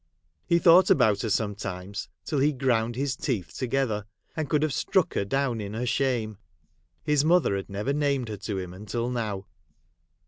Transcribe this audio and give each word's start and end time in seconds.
He 0.47 0.57
thought 0.57 0.89
about 0.89 1.21
her 1.21 1.29
sometimes, 1.29 2.09
till 2.25 2.39
he 2.39 2.53
ground 2.53 2.95
his 2.95 3.15
teeth 3.15 3.55
together, 3.55 4.07
and 4.35 4.49
could 4.49 4.63
have 4.63 4.73
struck 4.73 5.13
her 5.13 5.23
down 5.25 5.61
in 5.61 5.75
her 5.75 5.85
shame. 5.85 6.39
His 7.03 7.23
mother 7.23 7.55
had 7.55 7.69
never 7.69 7.93
named 7.93 8.27
her 8.29 8.37
to 8.37 8.57
him 8.57 8.73
until 8.73 9.11
now. 9.11 9.45